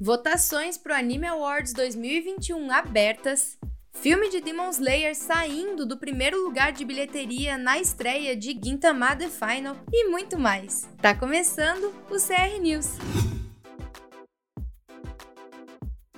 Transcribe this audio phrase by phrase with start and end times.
[0.00, 3.58] Votações pro Anime Awards 2021 abertas.
[3.94, 9.28] Filme de Demon Slayer saindo do primeiro lugar de bilheteria na estreia de Gintama The
[9.28, 10.88] Final e muito mais.
[11.02, 12.86] Tá começando o CR News.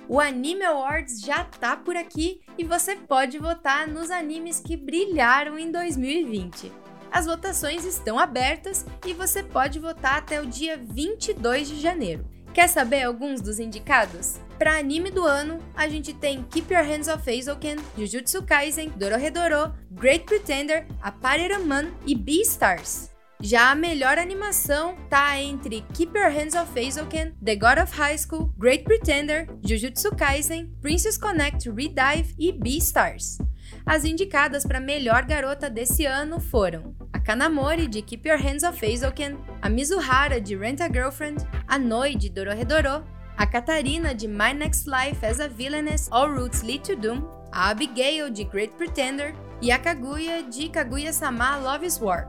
[0.07, 5.57] O Anime Awards já tá por aqui e você pode votar nos animes que brilharam
[5.57, 6.71] em 2020.
[7.11, 12.23] As votações estão abertas e você pode votar até o dia 22 de janeiro.
[12.53, 14.37] Quer saber alguns dos indicados?
[14.59, 19.73] Para anime do ano, a gente tem Keep Your Hands Off Eizouken, Jujutsu Kaisen, Dorohedoro,
[19.89, 23.09] Great Pretender, Apareraman e Beastars.
[23.39, 28.17] Já a melhor animação tá entre Keep Your Hands Off Eizouken, The God of High
[28.17, 33.37] School, Great Pretender, Jujutsu Kaisen, Princess Connect Redive e Beastars.
[33.85, 38.81] As indicadas para melhor garota desse ano foram a Kanamori de Keep Your Hands Off
[38.83, 43.03] Eizouken, a Mizuhara de Rent a Girlfriend, a Noi de Dorohedoro,
[43.37, 47.69] a Katarina de My Next Life as a Villainess All Roots Lead to Doom, a
[47.69, 52.27] Abigail de Great Pretender e a Kaguya de Kaguya-sama Love is War.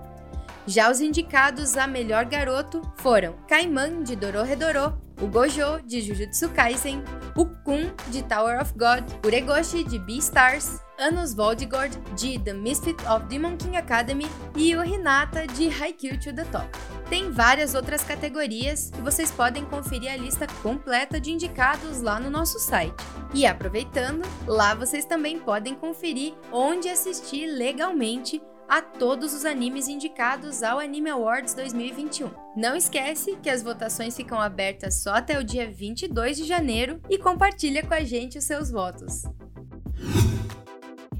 [0.66, 7.02] Já os indicados a melhor garoto foram Kaiman de Dorohedoro, o Gojo de Jujutsu Kaisen,
[7.36, 13.26] o Kun de Tower of God, Uregoshi de Beastars, Anos Voldigord de The Misfit of
[13.26, 16.68] Demon King Academy e o Hinata de Haikyuu to the Top.
[17.08, 22.30] Tem várias outras categorias e vocês podem conferir a lista completa de indicados lá no
[22.30, 22.94] nosso site.
[23.34, 28.40] E aproveitando, lá vocês também podem conferir onde assistir legalmente
[28.72, 32.30] a todos os animes indicados ao Anime Awards 2021.
[32.56, 37.18] Não esquece que as votações ficam abertas só até o dia 22 de janeiro e
[37.18, 39.24] compartilha com a gente os seus votos.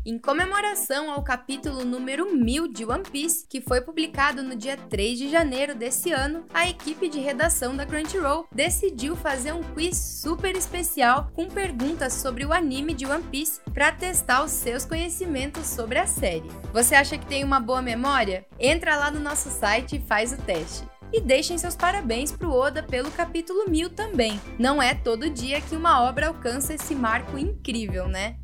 [0.05, 5.17] Em comemoração ao capítulo número 1000 de One Piece, que foi publicado no dia 3
[5.17, 10.57] de janeiro desse ano, a equipe de redação da Crunchyroll decidiu fazer um quiz super
[10.57, 16.01] especial com perguntas sobre o anime de One Piece para testar os seus conhecimentos sobre
[16.01, 16.51] a série.
[16.73, 18.45] Você acha que tem uma boa memória?
[18.59, 20.83] Entra lá no nosso site e faz o teste.
[21.13, 24.41] E deixem seus parabéns para o Oda pelo capítulo 1000 também.
[24.59, 28.37] Não é todo dia que uma obra alcança esse marco incrível, né?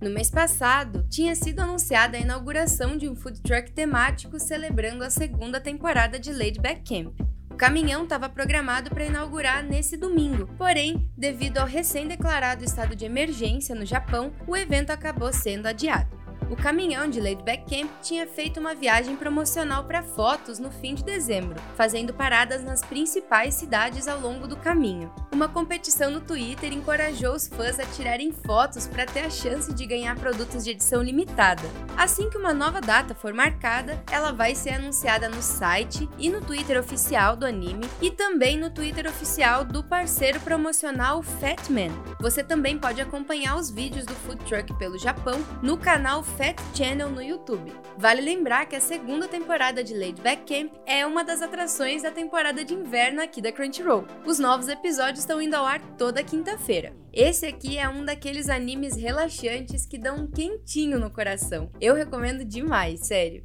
[0.00, 5.10] No mês passado, tinha sido anunciada a inauguração de um food truck temático celebrando a
[5.10, 7.20] segunda temporada de Lady Back Camp.
[7.50, 13.74] O caminhão estava programado para inaugurar nesse domingo, porém, devido ao recém-declarado estado de emergência
[13.74, 16.19] no Japão, o evento acabou sendo adiado
[16.50, 21.04] o caminhão de Laidback Camp tinha feito uma viagem promocional para fotos no fim de
[21.04, 25.12] dezembro, fazendo paradas nas principais cidades ao longo do caminho.
[25.32, 29.86] Uma competição no Twitter encorajou os fãs a tirarem fotos para ter a chance de
[29.86, 31.62] ganhar produtos de edição limitada.
[31.96, 36.40] Assim que uma nova data for marcada, ela vai ser anunciada no site e no
[36.40, 41.92] Twitter oficial do anime e também no Twitter oficial do parceiro promocional Fatman.
[42.20, 47.10] Você também pode acompanhar os vídeos do food truck pelo Japão no canal Fat Channel
[47.10, 47.70] no YouTube.
[47.98, 52.10] Vale lembrar que a segunda temporada de Laid Back Camp é uma das atrações da
[52.10, 54.06] temporada de inverno aqui da Crunchyroll.
[54.24, 56.94] Os novos episódios estão indo ao ar toda quinta-feira.
[57.12, 61.70] Esse aqui é um daqueles animes relaxantes que dão um quentinho no coração.
[61.78, 63.42] Eu recomendo demais, sério.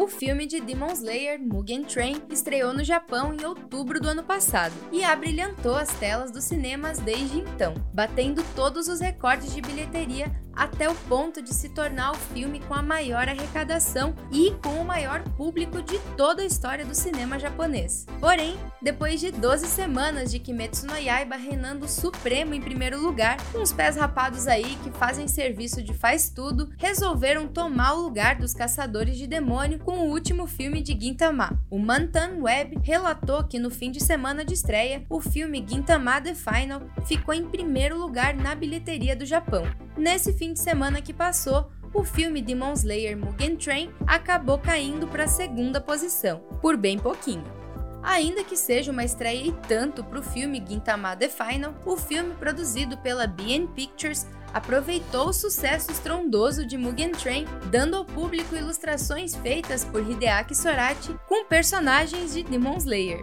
[0.00, 4.74] O filme de Demon Slayer Mugen Train estreou no Japão em outubro do ano passado
[4.90, 10.90] e abrilhantou as telas dos cinemas desde então, batendo todos os recordes de bilheteria até
[10.90, 15.22] o ponto de se tornar o filme com a maior arrecadação e com o maior
[15.30, 18.04] público de toda a história do cinema japonês.
[18.20, 23.62] Porém, depois de 12 semanas de Kimetsu no Yaiba reinando supremo em primeiro lugar, com
[23.62, 28.52] os pés rapados aí que fazem serviço de faz tudo, resolveram tomar o lugar dos
[28.52, 31.58] caçadores de demônio com o último filme de Gintama.
[31.70, 36.34] O Mantan Web relatou que no fim de semana de estreia, o filme Gintama The
[36.34, 39.64] Final ficou em primeiro lugar na bilheteria do Japão.
[39.96, 45.24] Nesse fim de semana que passou, o filme Demon Slayer Mugen Train acabou caindo para
[45.24, 47.44] a segunda posição, por bem pouquinho.
[48.02, 52.34] Ainda que seja uma estreia e tanto para o filme Gintama The Final, o filme
[52.34, 59.34] produzido pela BN Pictures aproveitou o sucesso estrondoso de Mugen Train, dando ao público ilustrações
[59.36, 63.20] feitas por Hideaki Sorachi com personagens de Demon Slayer.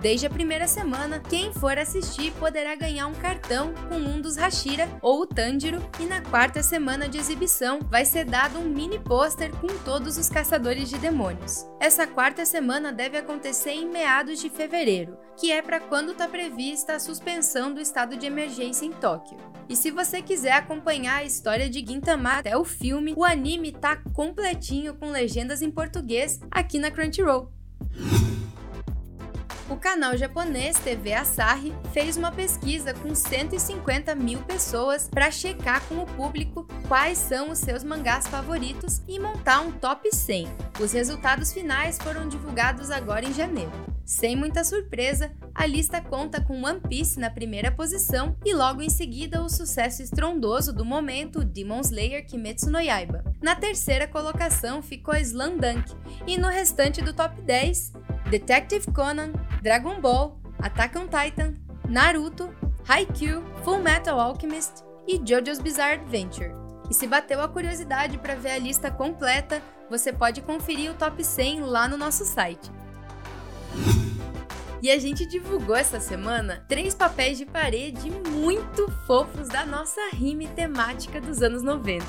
[0.00, 4.88] Desde a primeira semana, quem for assistir poderá ganhar um cartão com um dos Hashira
[5.02, 9.50] ou o Tanjiro, e na quarta semana de exibição vai ser dado um mini pôster
[9.56, 11.66] com todos os caçadores de demônios.
[11.78, 16.94] Essa quarta semana deve acontecer em meados de fevereiro, que é para quando está prevista
[16.94, 19.36] a suspensão do estado de emergência em Tóquio.
[19.68, 23.96] E se você quiser acompanhar a história de Gintama até o filme, o anime tá
[24.14, 27.52] completinho com legendas em português aqui na Crunchyroll.
[29.80, 36.06] Canal japonês TV Asahi fez uma pesquisa com 150 mil pessoas para checar com o
[36.06, 40.48] público quais são os seus mangás favoritos e montar um top 100.
[40.78, 43.72] Os resultados finais foram divulgados agora em janeiro.
[44.04, 48.90] Sem muita surpresa, a lista conta com One Piece na primeira posição e logo em
[48.90, 53.24] seguida o sucesso estrondoso do momento Demon Slayer Kimetsu no Yaiba.
[53.40, 55.90] Na terceira colocação ficou Slandunk
[56.26, 57.92] e no restante do top 10,
[58.30, 59.32] Detective Conan,
[59.62, 61.54] Dragon Ball, Attack on Titan,
[61.86, 62.54] Naruto,
[62.88, 66.54] Haikyuu, Full Metal Alchemist e JoJo's Bizarre Adventure.
[66.90, 71.22] E se bateu a curiosidade para ver a lista completa, você pode conferir o top
[71.22, 72.70] 100 lá no nosso site.
[74.82, 80.48] E a gente divulgou essa semana três papéis de parede muito fofos da nossa rime
[80.48, 82.04] temática dos anos 90.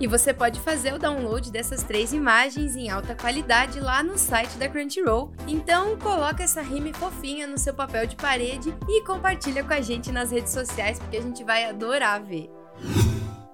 [0.00, 4.56] E você pode fazer o download dessas três imagens em alta qualidade lá no site
[4.56, 5.32] da Crunchyroll.
[5.46, 10.10] Então coloca essa rime fofinha no seu papel de parede e compartilha com a gente
[10.10, 12.50] nas redes sociais porque a gente vai adorar ver.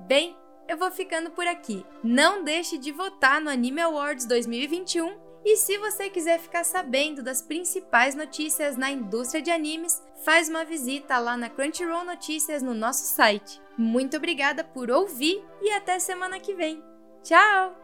[0.06, 0.36] Bem,
[0.68, 1.84] eu vou ficando por aqui.
[2.04, 7.40] Não deixe de votar no Anime Awards 2021 e se você quiser ficar sabendo das
[7.40, 13.04] principais notícias na indústria de animes, faz uma visita lá na Crunchyroll Notícias no nosso
[13.04, 13.60] site.
[13.76, 16.84] Muito obrigada por ouvir e até semana que vem.
[17.22, 17.74] Tchau!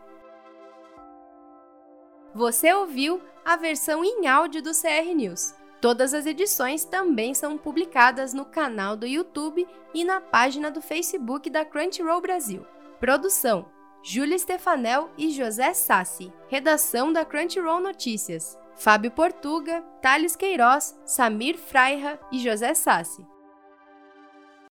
[2.35, 5.55] Você ouviu a versão em áudio do CR News.
[5.81, 11.49] Todas as edições também são publicadas no canal do YouTube e na página do Facebook
[11.49, 12.67] da Crunchyroll Brasil.
[13.01, 13.67] Produção
[14.09, 16.33] Júlia Stefanel e José Sassi.
[16.47, 18.57] Redação da Crunchyroll Notícias.
[18.77, 23.27] Fábio Portuga, Thales Queiroz, Samir Freira e José Sassi.